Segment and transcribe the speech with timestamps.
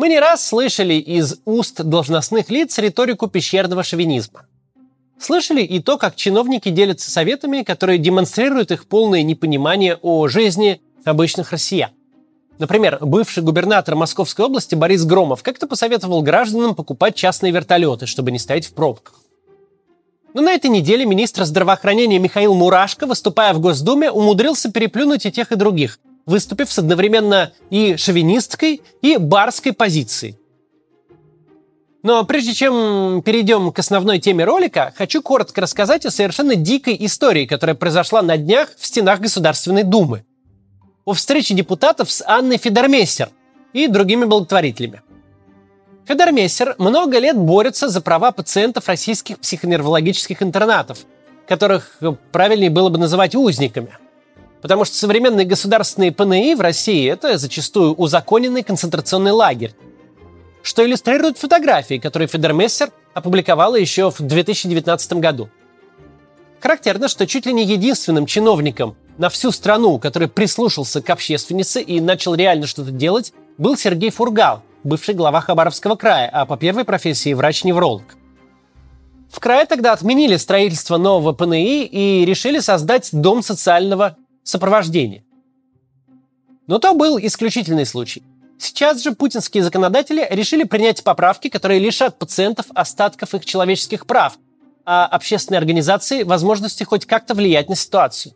[0.00, 4.46] Мы не раз слышали из уст должностных лиц риторику пещерного шовинизма.
[5.18, 11.52] Слышали и то, как чиновники делятся советами, которые демонстрируют их полное непонимание о жизни обычных
[11.52, 11.90] россиян.
[12.58, 18.38] Например, бывший губернатор Московской области Борис Громов как-то посоветовал гражданам покупать частные вертолеты, чтобы не
[18.38, 19.20] стоять в пробках.
[20.32, 25.52] Но на этой неделе министр здравоохранения Михаил Мурашко, выступая в Госдуме, умудрился переплюнуть и тех,
[25.52, 25.98] и других,
[26.30, 30.36] выступив с одновременно и шовинистской, и барской позицией.
[32.02, 37.44] Но прежде чем перейдем к основной теме ролика, хочу коротко рассказать о совершенно дикой истории,
[37.44, 40.24] которая произошла на днях в стенах Государственной Думы.
[41.04, 43.28] О встрече депутатов с Анной Федермейстер
[43.74, 45.02] и другими благотворителями.
[46.06, 50.98] Федермейстер много лет борется за права пациентов российских психоневрологических интернатов,
[51.46, 51.98] которых
[52.32, 53.90] правильнее было бы называть узниками.
[54.62, 59.74] Потому что современные государственные ПНИ в России– это зачастую узаконенный концентрационный лагерь,
[60.62, 65.48] что иллюстрирует фотографии, которые Федермессер опубликовала еще в 2019 году.
[66.60, 72.00] Характерно, что чуть ли не единственным чиновником на всю страну, который прислушался к общественнице и
[72.00, 77.32] начал реально что-то делать, был Сергей Фургал, бывший глава Хабаровского края, а по первой профессии
[77.32, 78.02] врач-невролог.
[79.30, 84.16] В крае тогда отменили строительство нового ПНИ и решили создать дом социального
[84.50, 85.24] сопровождения.
[86.66, 88.22] Но то был исключительный случай.
[88.58, 94.38] Сейчас же путинские законодатели решили принять поправки, которые лишат пациентов остатков их человеческих прав,
[94.84, 98.34] а общественные организации возможности хоть как-то влиять на ситуацию.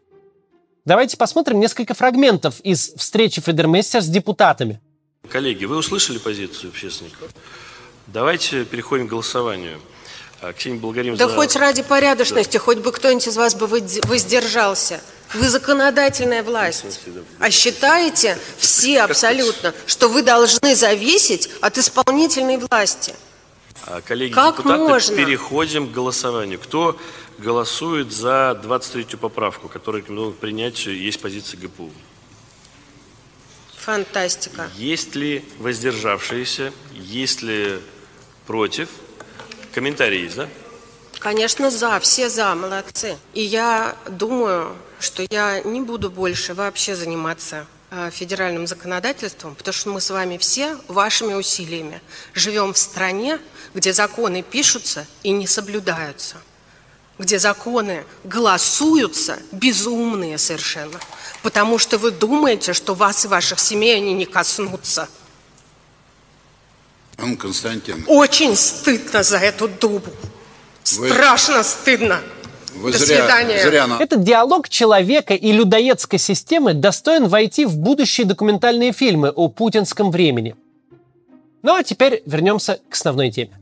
[0.85, 4.81] Давайте посмотрим несколько фрагментов из встречи Федермейстер с депутатами.
[5.29, 7.31] Коллеги, вы услышали позицию общественников?
[8.07, 9.79] Давайте переходим к голосованию.
[10.43, 11.35] А, Ксения Благодарим да за...
[11.35, 12.59] хоть ради порядочности, да.
[12.59, 15.01] хоть бы кто-нибудь из вас бы воздержался.
[15.33, 17.01] Вы законодательная власть.
[17.41, 23.15] А считаете все абсолютно, что вы должны зависеть от исполнительной власти?
[23.87, 25.17] А, коллеги, как депутаты, можно?
[25.17, 26.59] переходим к голосованию.
[26.59, 26.99] Кто
[27.39, 31.91] голосует за 23-ю поправку, которую рекомендуют принять, есть позиция ГПУ?
[33.77, 34.71] Фантастика.
[34.77, 36.73] Есть ли воздержавшиеся?
[36.95, 37.81] Есть ли
[38.47, 38.89] против?
[39.75, 40.49] Комментарии есть, да?
[41.25, 43.17] Конечно, за, все за, молодцы.
[43.33, 49.89] И я думаю, что я не буду больше вообще заниматься э, федеральным законодательством, потому что
[49.89, 52.03] мы с вами все вашими усилиями
[52.35, 53.39] живем в стране,
[53.73, 56.37] где законы пишутся и не соблюдаются,
[57.19, 61.01] где законы голосуются безумные совершенно,
[61.43, 65.09] потому что вы думаете, что вас и ваших семей они не коснутся.
[67.17, 68.05] Константин.
[68.09, 70.13] Очень стыдно за эту дубу.
[70.95, 71.65] Страшно Вы...
[71.65, 72.21] стыдно.
[72.77, 73.63] Вы До зря, свидания.
[73.63, 73.99] Зря на...
[74.01, 80.57] Этот диалог человека и людоедской системы достоин войти в будущие документальные фильмы о путинском времени.
[81.63, 83.53] Ну а теперь вернемся к основной теме.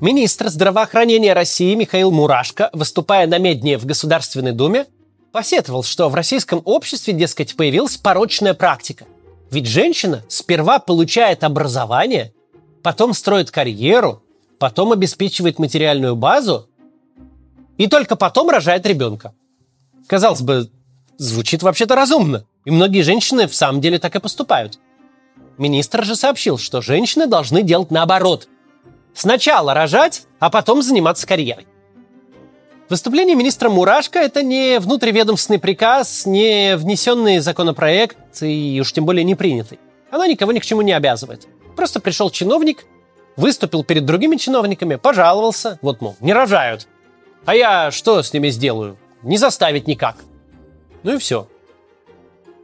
[0.00, 4.86] Министр здравоохранения России Михаил Мурашко, выступая на медне в Государственной Думе,
[5.32, 9.06] посетовал, что в российском обществе, дескать, появилась порочная практика.
[9.50, 12.32] Ведь женщина сперва получает образование,
[12.82, 14.22] потом строит карьеру,
[14.58, 16.68] потом обеспечивает материальную базу
[17.78, 19.34] и только потом рожает ребенка.
[20.08, 20.70] Казалось бы,
[21.18, 22.44] звучит вообще-то разумно.
[22.64, 24.78] И многие женщины в самом деле так и поступают.
[25.58, 28.48] Министр же сообщил, что женщины должны делать наоборот.
[29.14, 31.66] Сначала рожать, а потом заниматься карьерой.
[32.88, 39.34] Выступление министра Мурашко– это не внутриведомственный приказ, не внесенный законопроект и уж тем более не
[39.34, 39.80] принятый.
[40.12, 41.48] Оно никого ни к чему не обязывает.
[41.74, 42.86] Просто пришел чиновник,
[43.36, 46.86] выступил перед другими чиновниками, пожаловался, вот, мол, не рожают.
[47.44, 48.96] А я что с ними сделаю?
[49.22, 50.18] Не заставить никак.
[51.02, 51.48] Ну и все.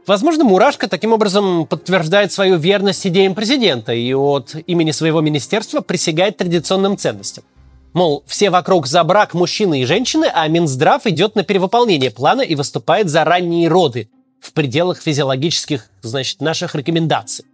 [0.07, 6.37] Возможно, Мурашко таким образом подтверждает свою верность идеям президента и от имени своего министерства присягает
[6.37, 7.43] традиционным ценностям.
[7.93, 12.55] Мол, все вокруг за брак мужчины и женщины, а Минздрав идет на перевыполнение плана и
[12.55, 14.09] выступает за ранние роды
[14.39, 17.45] в пределах физиологических, значит, наших рекомендаций.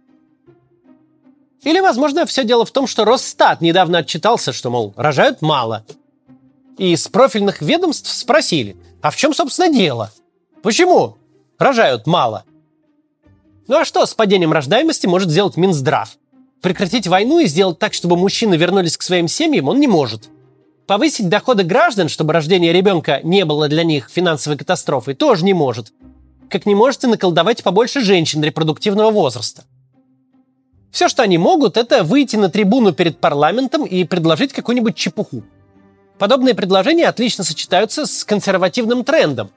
[1.62, 5.84] Или, возможно, все дело в том, что Росстат недавно отчитался, что, мол, рожают мало.
[6.78, 10.10] И с профильных ведомств спросили, а в чем, собственно, дело?
[10.62, 11.18] Почему
[11.58, 12.44] рожают мало?
[13.68, 16.16] Ну а что с падением рождаемости может сделать Минздрав?
[16.62, 20.28] Прекратить войну и сделать так, чтобы мужчины вернулись к своим семьям, он не может.
[20.86, 25.92] Повысить доходы граждан, чтобы рождение ребенка не было для них финансовой катастрофой, тоже не может.
[26.50, 29.64] Как не может и наколдовать побольше женщин репродуктивного возраста.
[30.90, 35.44] Все, что они могут, это выйти на трибуну перед парламентом и предложить какую-нибудь чепуху.
[36.18, 39.50] Подобные предложения отлично сочетаются с консервативным трендом.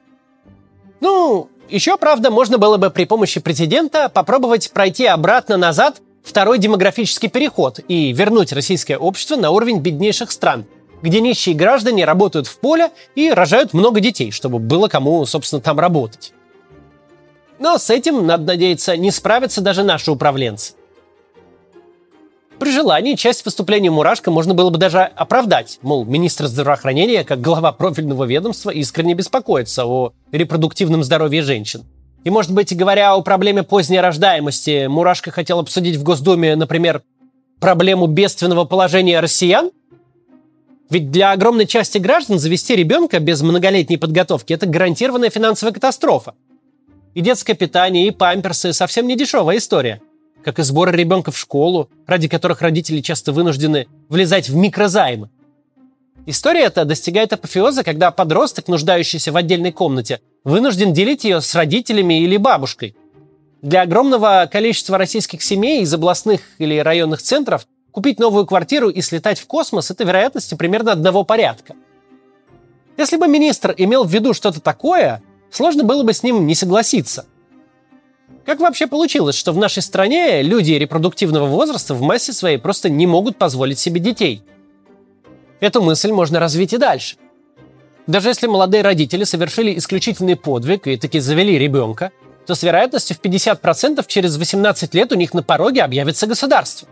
[1.00, 7.78] Ну, Еще, правда, можно было бы при помощи президента попробовать пройти обратно-назад второй демографический переход
[7.86, 10.64] и вернуть российское общество на уровень беднейших стран,
[11.02, 15.78] где нищие граждане работают в поле и рожают много детей, чтобы было кому, собственно, там
[15.78, 16.32] работать.
[17.60, 20.74] Но с этим, надо надеяться, не справятся даже наши управленцы.
[22.58, 25.78] При желании часть выступления Мурашко можно было бы даже оправдать.
[25.82, 31.84] Мол, министр здравоохранения, как глава профильного ведомства, искренне беспокоится о репродуктивном здоровье женщин.
[32.24, 37.02] И, может быть, говоря о проблеме поздней рождаемости, Мурашко хотел обсудить в Госдуме, например,
[37.60, 39.70] проблему бедственного положения россиян?
[40.90, 46.34] Ведь для огромной части граждан завести ребенка без многолетней подготовки– это гарантированная финансовая катастрофа.
[47.14, 50.00] И детское питание, и памперсы– совсем не дешевая история–
[50.44, 55.30] как и сборы ребенка в школу, ради которых родители часто вынуждены влезать в микрозаймы.
[56.26, 62.22] История эта достигает апофеоза, когда подросток, нуждающийся в отдельной комнате, вынужден делить ее с родителями
[62.22, 62.96] или бабушкой.
[63.60, 69.38] Для огромного количества российских семей из областных или районных центров купить новую квартиру и слетать
[69.38, 71.74] в космос– это вероятности примерно одного порядка.
[72.96, 77.26] Если бы министр имел в виду что-то такое, сложно было бы с ним не согласиться–
[78.44, 83.06] как вообще получилось, что в нашей стране люди репродуктивного возраста в массе своей просто не
[83.06, 84.42] могут позволить себе детей?
[85.64, 87.16] Эту мысль можно развить и дальше.
[88.06, 92.10] Даже если молодые родители совершили исключительный подвиг и таки завели ребенка,
[92.46, 96.86] то с вероятностью в 50% через 18 лет у них на пороге объявится государство.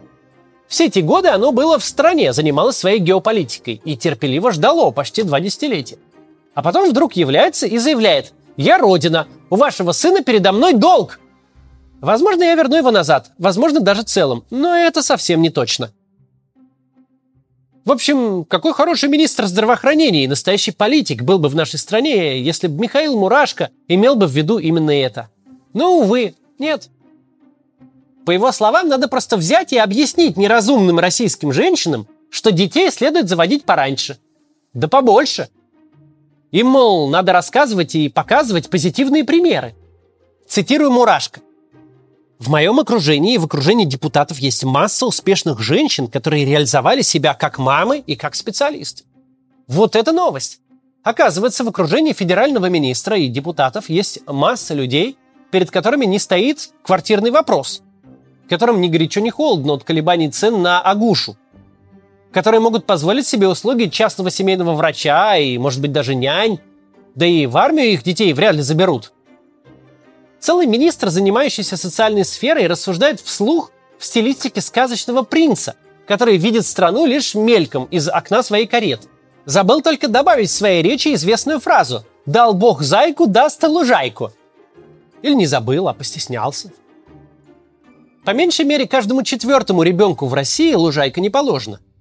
[0.69, 5.38] Все эти годы оно было в стране, занималось своей геополитикой и терпеливо ждало почти два
[5.38, 5.98] десятилетия.
[6.54, 11.20] А потом вдруг является и заявляет «Я Родина, у вашего сына передо мной долг!»
[12.00, 15.90] Возможно, я верну его назад, возможно, даже целым, но это совсем не точно.
[17.84, 22.69] В общем, какой хороший министр здравоохранения и настоящий политик был бы в нашей стране, если
[22.69, 25.31] бы Михаил Мурашко имел бы в виду именно это.
[25.73, 26.88] Но, увы, нет.
[28.25, 33.64] По его словам, надо просто взять и объяснить неразумным российским женщинам, что детей следует заводить
[33.64, 34.17] пораньше.
[34.75, 35.49] Да побольше.
[36.52, 39.75] Им, мол, надо рассказывать и показывать позитивные примеры.
[40.46, 41.40] Цитирую Мурашко.
[42.42, 47.60] В моем окружении и в окружении депутатов есть масса успешных женщин, которые реализовали себя как
[47.60, 49.04] мамы и как специалисты.
[49.68, 50.58] Вот это новость.
[51.04, 55.16] Оказывается, в окружении федерального министра и депутатов есть масса людей,
[55.52, 57.84] перед которыми не стоит квартирный вопрос,
[58.48, 61.36] которым ни горячо, ни холодно от колебаний цен на агушу,
[62.32, 66.58] которые могут позволить себе услуги частного семейного врача и, может быть, даже нянь,
[67.14, 69.12] да и в армию их детей вряд ли заберут–
[70.42, 77.36] Целый министр, занимающийся социальной сферой, рассуждает вслух в стилистике сказочного принца, который видит страну лишь
[77.36, 79.06] мельком из окна своей кареты.
[79.44, 84.32] Забыл только добавить в своей речи известную фразу «Дал Бог зайку, даст лужайку».
[85.22, 86.72] Или не забыл, а постеснялся.
[88.24, 91.78] По меньшей мере, каждому четвертому ребенку в России лужайка не положена–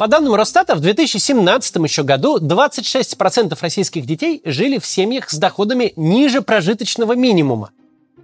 [0.00, 5.92] по данным Росстата, в 2017 еще году 26% российских детей жили в семьях с доходами
[5.94, 7.70] ниже прожиточного минимума,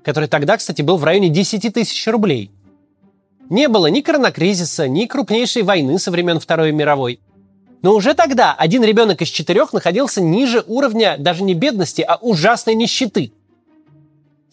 [0.02, 2.50] который тогда, кстати, был в районе 10 тысяч рублей.
[3.50, 7.20] Не было ни коронакризиса, ни крупнейшей войны со времен Второй мировой.
[7.82, 12.75] Но уже тогда один ребенок из четырех находился ниже уровня даже не бедности, а ужасной
[12.75, 13.34] нищеты.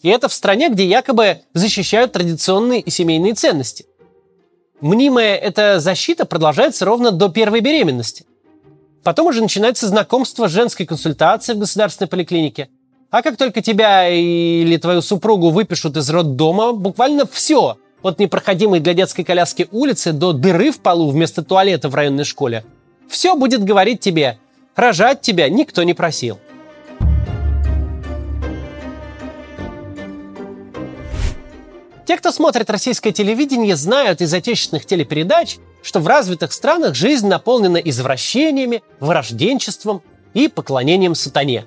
[0.02, 3.86] И это в стране, где якобы защищают традиционные и семейные ценности.
[4.80, 8.26] Мнимая эта защита продолжается ровно до первой беременности.
[9.02, 12.68] Потом уже начинается знакомство с женской консультацией в государственной поликлинике.
[13.10, 18.94] А как только тебя или твою супругу выпишут из роддома, буквально все, от непроходимой для
[18.94, 22.64] детской коляски улицы до дыры в полу вместо туалета в районной школе,
[23.08, 24.38] все будет говорить тебе,
[24.74, 26.38] рожать тебя никто не просил.
[32.06, 37.78] Те, кто смотрит российское телевидение, знают из отечественных телепередач, что в развитых странах жизнь наполнена
[37.78, 40.02] извращениями, вырожденчеством
[40.34, 41.66] и поклонением сатане.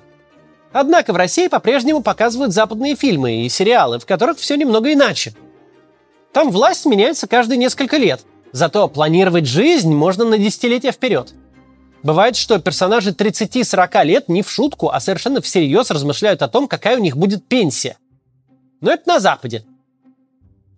[0.72, 5.34] Однако в России по-прежнему показывают западные фильмы и сериалы, в которых все немного иначе.
[6.32, 8.20] Там власть меняется каждые несколько лет,
[8.52, 11.32] зато планировать жизнь можно на десятилетия вперед.
[12.02, 16.96] Бывает, что персонажи 30-40 лет не в шутку, а совершенно всерьез размышляют о том, какая
[16.96, 17.96] у них будет пенсия.
[18.80, 19.64] Но это на Западе.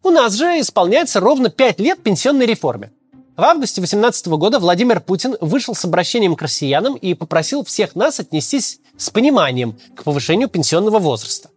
[0.03, 2.91] У нас же исполняется ровно 5 лет пенсионной реформе.
[3.37, 8.19] В августе 2018 года Владимир Путин вышел с обращением к россиянам и попросил всех нас
[8.19, 11.51] отнестись с пониманием к повышению пенсионного возраста.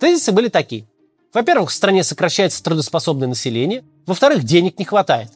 [0.00, 0.86] Тезисы были такие.
[1.32, 3.84] Во-первых, в стране сокращается трудоспособное население.
[4.06, 5.30] Во-вторых, денег не хватает.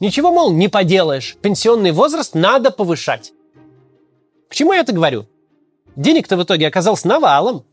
[0.00, 1.36] Ничего, мол, не поделаешь.
[1.42, 3.32] Пенсионный возраст надо повышать.
[4.48, 5.26] К чему я это говорю?
[5.96, 7.64] Денег-то в итоге оказалось навалом.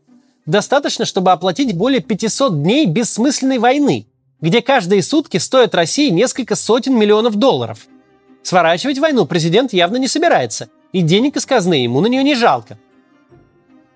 [0.46, 4.06] Достаточно, чтобы оплатить более 500 дней бессмысленной войны,
[4.40, 7.86] где каждые сутки стоят России несколько сотен миллионов долларов.
[8.42, 12.78] Сворачивать войну президент явно не собирается, и денег из казны ему на нее не жалко.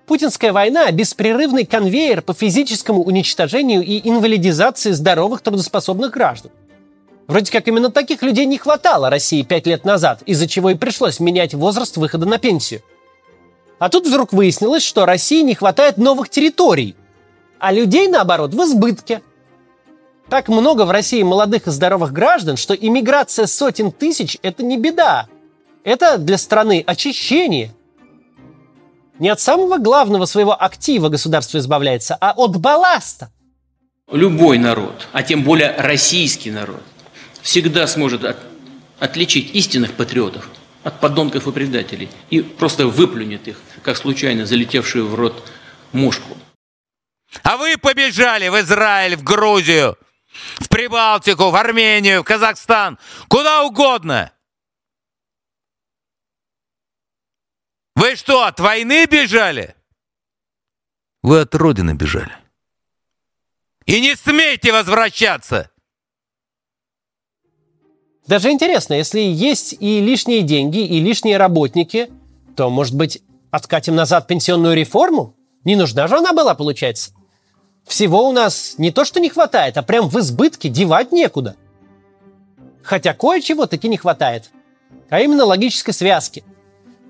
[0.06, 6.52] Путинская война– беспрерывный конвейер по физическому уничтожению и инвалидизации здоровых трудоспособных граждан.
[7.26, 11.18] Вроде как именно таких людей не хватало России пять лет назад, из-за чего и пришлось
[11.18, 12.82] менять возраст выхода на пенсию.
[13.78, 16.96] А тут вдруг выяснилось, что России не хватает новых территорий,
[17.58, 19.22] а людей, наоборот, в избытке.
[20.28, 25.28] Так много в России молодых и здоровых граждан, что иммиграция сотен тысяч– это не беда.
[25.84, 27.72] Это для страны очищение.
[29.18, 33.30] Не от самого главного своего актива государство избавляется, а от балласта.
[34.10, 36.82] Любой народ, а тем более российский народ,
[37.42, 38.36] всегда сможет от,
[38.98, 40.48] отличить истинных патриотов
[40.86, 45.50] от подонков и предателей и просто выплюнет их, как случайно залетевшую в рот
[45.92, 46.38] мушку.
[47.42, 49.98] А вы побежали в Израиль, в Грузию,
[50.58, 54.30] в Прибалтику, в Армению, в Казахстан, куда угодно–
[57.96, 59.74] Вы что, от войны бежали?
[61.22, 62.36] Вы от родины бежали.
[63.86, 65.70] И не смейте возвращаться!
[68.26, 72.10] Даже интересно, если есть и лишние деньги, и лишние работники,
[72.56, 75.34] то, может быть, откатим назад пенсионную реформу?
[75.64, 77.12] Не нужна же она была, получается.
[77.86, 81.56] Всего у нас не то, что не хватает, а прям в избытке девать некуда.
[82.82, 84.50] Хотя кое-чего таки не хватает.
[85.08, 86.44] А именно логической связки–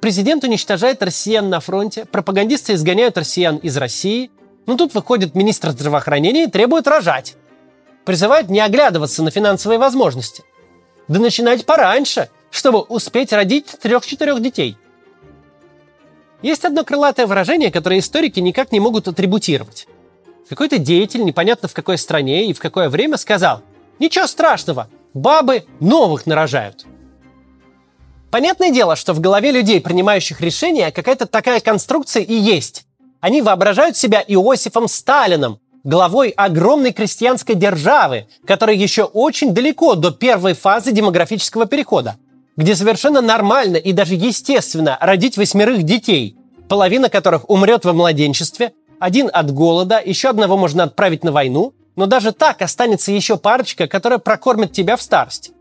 [0.00, 4.30] Президент уничтожает россиян на фронте, пропагандисты изгоняют россиян из России.
[4.66, 7.35] Но тут выходит министр здравоохранения и требует рожать.
[8.04, 10.44] Призывает не оглядываться на финансовые возможности.
[11.08, 14.76] Да начинать пораньше, чтобы успеть родить трех-четырех детей.
[16.42, 19.86] Есть одно крылатое выражение, которое историки никак не могут атрибутировать.
[20.48, 23.62] Какой-то деятель, непонятно в какой стране и в какое время, сказал
[23.98, 26.86] «Ничего страшного, бабы новых нарожают».
[28.30, 32.86] Понятное дело, что в голове людей, принимающих решения, какая-то такая конструкция и есть.
[33.20, 40.55] Они воображают себя Иосифом Сталином, главой огромной крестьянской державы, которая еще очень далеко до первой
[40.55, 42.16] фазы демографического перехода,
[42.57, 46.37] где совершенно нормально и даже естественно родить восьмерых детей,
[46.69, 52.07] половина которых умрет во младенчестве, один от голода, еще одного можно отправить на войну, но
[52.07, 55.52] даже так останется еще парочка, которая прокормит тебя в старости.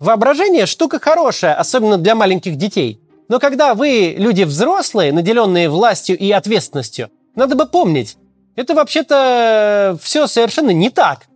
[0.00, 3.00] Воображение– штука хорошая, особенно для маленьких детей.
[3.28, 8.18] Но когда вы люди взрослые, наделенные властью и ответственностью, надо бы помнить,
[8.56, 11.26] это вообще-то все совершенно не так.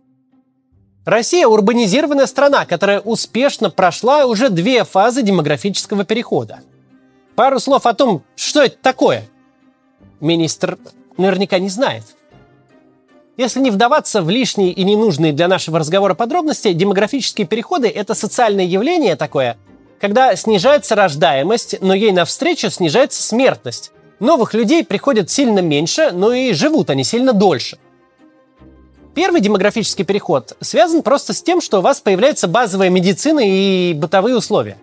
[1.05, 6.59] Россия– урбанизированная страна, которая успешно прошла уже две фазы демографического перехода.
[7.35, 9.23] Пару слов о том, что это такое.
[10.19, 10.77] Министр
[11.17, 12.03] наверняка не знает.
[13.37, 18.65] Если не вдаваться в лишние и ненужные для нашего разговора подробности, демографические переходы– это социальное
[18.65, 19.57] явление такое,
[20.01, 23.93] когда снижается рождаемость, но ей навстречу снижается смертность.
[24.19, 27.77] Новых людей приходит сильно меньше, но и живут они сильно дольше.
[29.15, 34.37] Первый демографический переход связан просто с тем, что у вас появляется базовая медицина и бытовые
[34.37, 34.77] условия.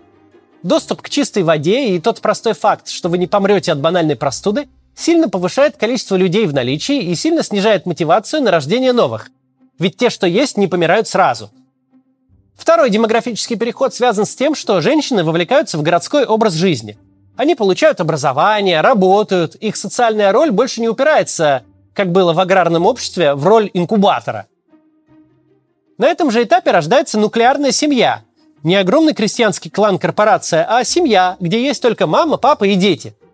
[0.63, 4.69] Доступ к чистой воде и тот простой факт, что вы не помрете от банальной простуды,
[4.97, 9.31] сильно повышает количество людей в наличии и сильно снижает мотивацию на рождение новых.
[9.79, 11.51] Ведь те, что есть, не помирают сразу.
[12.57, 16.97] Второй демографический переход связан с тем, что женщины вовлекаются в городской образ жизни.
[17.37, 21.65] Они получают образование, работают, их социальная роль больше не упирается,
[21.95, 24.47] как было в аграрном обществе, в роль инкубатора.
[25.99, 28.23] На этом же этапе рождается нуклеарная семья.
[28.63, 33.15] Не огромный крестьянский клан-корпорация, а семья, где есть только мама, папа и дети–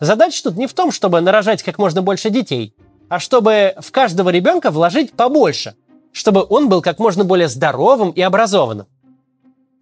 [0.00, 2.74] Задача тут не в том, чтобы нарожать как можно больше детей,
[3.08, 5.74] а чтобы в каждого ребенка вложить побольше,
[6.12, 8.86] чтобы он был как можно более здоровым и образованным.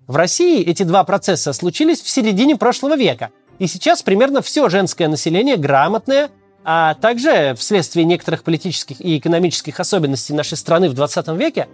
[0.06, 5.08] В России эти два процесса случились в середине прошлого века, и сейчас примерно все женское
[5.08, 6.30] население грамотное,
[6.64, 11.68] а также вследствие некоторых политических и экономических особенностей нашей страны в 20 веке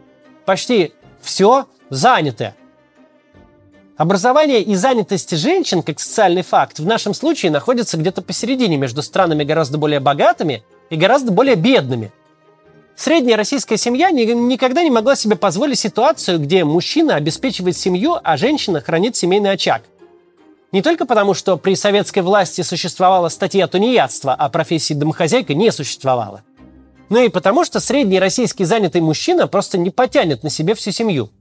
[0.44, 2.56] почти все занятое.
[3.96, 9.44] Образование и занятость женщин как социальный факт в нашем случае находятся где-то посередине между странами
[9.44, 12.10] гораздо более богатыми и гораздо более бедными.
[12.96, 18.80] Средняя российская семья никогда не могла себе позволить ситуацию, где мужчина обеспечивает семью, а женщина
[18.80, 19.82] хранит семейный очаг.
[20.73, 26.43] Не только потому, что при советской власти существовала статья тунеядства, а профессии домохозяйка не существовало.
[27.09, 31.31] Но и потому, что средний российский занятый мужчина просто не потянет на себе всю семью–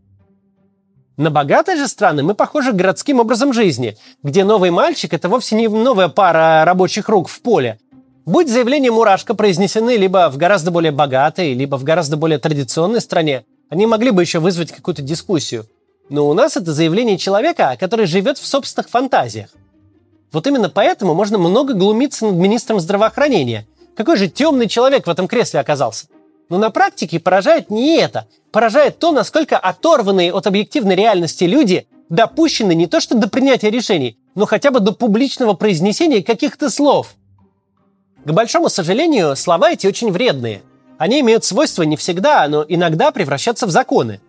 [1.19, 5.67] на богатые же страны мы похожи городским образом жизни, где новый мальчик– это вовсе не
[5.67, 7.77] новая пара рабочих рук в поле.
[8.25, 13.43] Будь заявления Мурашко произнесены либо в гораздо более богатой, либо в гораздо более традиционной стране,
[13.69, 15.65] они могли бы еще вызвать какую-то дискуссию.
[16.09, 19.49] Но у нас это заявление человека, который живет в собственных фантазиях.
[20.31, 23.67] Вот именно поэтому можно много глумиться над министром здравоохранения.
[23.95, 26.07] Какой же темный человек в этом кресле оказался.
[26.49, 28.27] Но на практике поражает не это.
[28.51, 34.17] Поражает то, насколько оторванные от объективной реальности люди допущены не то что до принятия решений,
[34.33, 37.15] но хотя бы до публичного произнесения каких-то слов–
[38.25, 40.61] к большому сожалению, слова эти очень вредные.
[40.97, 44.19] Они имеют свойство не всегда, но иногда превращаться в законы.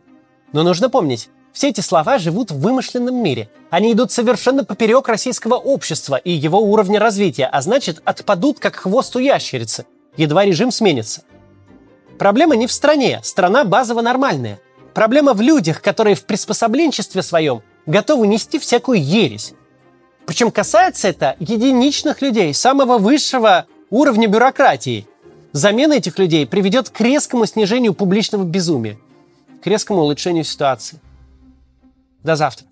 [0.53, 3.49] Но нужно помнить, все эти слова живут в вымышленном мире.
[3.71, 9.15] Они идут совершенно поперек российского общества и его уровня развития, а значит, отпадут как хвост
[9.17, 11.23] у ящерицы, едва режим сменится.
[12.19, 14.61] Проблема не в стране, страна базово нормальная.
[14.95, 19.55] Проблема в людях, которые в приспособленчестве своем готовы нести всякую ересь.
[20.27, 25.07] Причем касается это единичных людей, самого высшего уровня бюрократии.
[25.53, 28.99] Замена этих людей приведет к резкому снижению публичного безумия,
[29.63, 31.01] к резкому улучшению ситуации.
[32.25, 32.70] До завтра.